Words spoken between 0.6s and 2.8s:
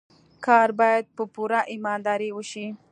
باید په پوره ایماندارۍ وشي.